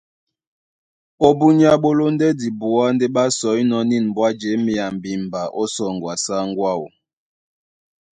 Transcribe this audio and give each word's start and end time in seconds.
Ó 1.27 1.29
búnyá 1.37 1.71
ɓó 1.81 1.89
lóndɛ́ 1.99 2.35
dibuá 2.39 2.85
ndé 2.93 3.05
ɓá 3.15 3.23
sɔínɔ̄ 3.37 3.81
nîn 3.89 4.05
mbɔ́ 4.09 4.25
á 4.29 4.35
jěmea 4.39 4.85
mbimba 4.95 5.41
ó 5.61 5.63
sɔŋgɔ 5.73 6.07
a 6.13 6.21
sáŋgó 6.25 6.63
áō. 6.73 6.85